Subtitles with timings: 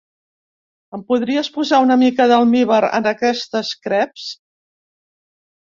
[0.97, 4.29] Em podries posar una mica d'almívar en aquestes creps?